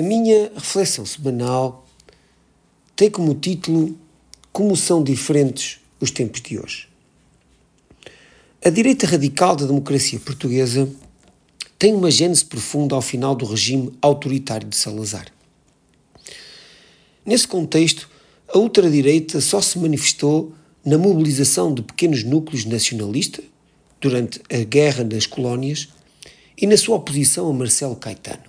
[0.00, 1.86] A minha reflexão semanal
[2.96, 3.94] tem como título
[4.50, 6.88] Como são diferentes os tempos de hoje.
[8.64, 10.88] A direita radical da democracia portuguesa
[11.78, 15.26] tem uma gênese profunda ao final do regime autoritário de Salazar.
[17.22, 18.08] Nesse contexto,
[18.48, 23.44] a ultradireita só se manifestou na mobilização de pequenos núcleos nacionalistas
[24.00, 25.90] durante a Guerra das Colónias
[26.56, 28.48] e na sua oposição a Marcelo Caetano.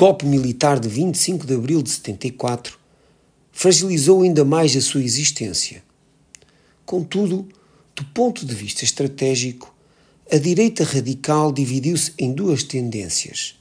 [0.00, 2.78] Golpe militar de 25 de abril de 74
[3.52, 5.84] fragilizou ainda mais a sua existência.
[6.86, 7.46] Contudo,
[7.94, 9.74] do ponto de vista estratégico,
[10.32, 13.60] a direita radical dividiu-se em duas tendências: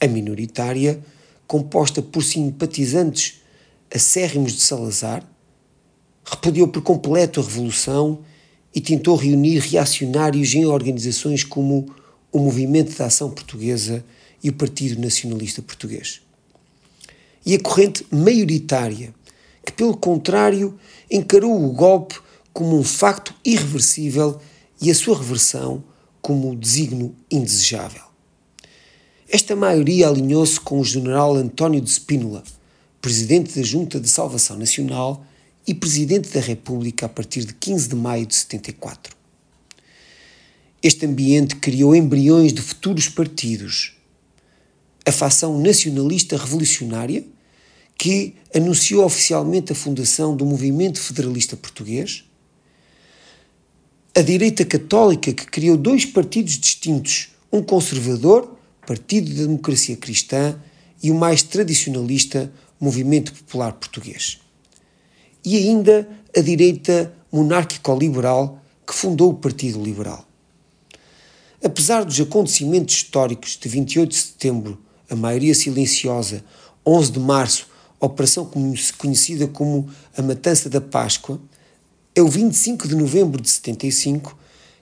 [0.00, 1.02] a minoritária,
[1.48, 3.40] composta por simpatizantes
[3.92, 5.28] acérrimos de Salazar,
[6.24, 8.20] repudiou por completo a revolução
[8.72, 11.92] e tentou reunir reacionários em organizações como
[12.30, 14.04] o Movimento da Ação Portuguesa
[14.42, 16.20] e o Partido Nacionalista Português.
[17.44, 19.14] E a corrente maioritária,
[19.64, 20.78] que, pelo contrário,
[21.10, 22.18] encarou o golpe
[22.52, 24.40] como um facto irreversível
[24.80, 25.82] e a sua reversão
[26.20, 28.02] como designo indesejável.
[29.28, 32.42] Esta maioria alinhou-se com o general António de Spínola,
[33.00, 35.24] presidente da Junta de Salvação Nacional
[35.66, 39.16] e presidente da República a partir de 15 de maio de 74.
[40.82, 43.96] Este ambiente criou embriões de futuros partidos,
[45.04, 47.24] a facção nacionalista revolucionária,
[47.96, 52.24] que anunciou oficialmente a fundação do Movimento Federalista Português,
[54.14, 60.58] a direita católica, que criou dois partidos distintos, um conservador, Partido da Democracia Cristã,
[61.02, 64.40] e o mais tradicionalista, Movimento Popular Português.
[65.44, 70.26] E ainda a direita monárquico-liberal, que fundou o Partido Liberal.
[71.64, 74.78] Apesar dos acontecimentos históricos de 28 de setembro
[75.12, 76.42] a maioria silenciosa,
[76.86, 77.68] 11 de março,
[78.00, 78.50] operação
[78.96, 81.38] conhecida como a Matança da Páscoa,
[82.14, 84.36] é o 25 de novembro de 75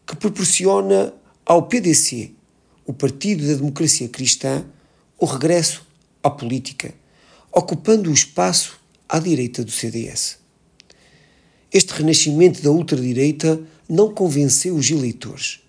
[0.06, 1.12] que proporciona
[1.44, 2.30] ao PDC,
[2.86, 4.64] o Partido da Democracia Cristã,
[5.18, 5.84] o regresso
[6.22, 6.94] à política,
[7.52, 8.78] ocupando o espaço
[9.08, 10.38] à direita do CDS.
[11.72, 15.60] Este renascimento da ultradireita não convenceu os eleitores,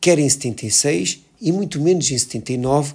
[0.00, 2.94] quer em 76 e muito menos em 79,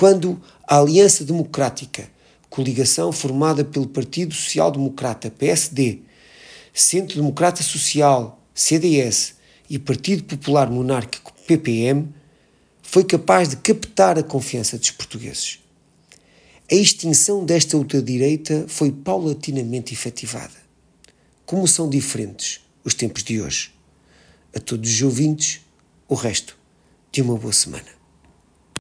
[0.00, 2.10] quando a Aliança Democrática,
[2.48, 5.98] coligação formada pelo Partido Social Democrata PSD,
[6.72, 9.34] Centro Democrata Social CDS
[9.68, 12.08] e Partido Popular Monárquico PPM,
[12.80, 15.58] foi capaz de captar a confiança dos portugueses.
[16.72, 20.56] A extinção desta ultradireita foi paulatinamente efetivada.
[21.44, 23.70] Como são diferentes os tempos de hoje.
[24.56, 25.60] A todos os ouvintes,
[26.08, 26.56] o resto
[27.12, 27.99] de uma boa semana.